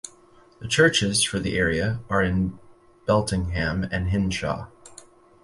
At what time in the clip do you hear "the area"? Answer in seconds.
1.39-1.99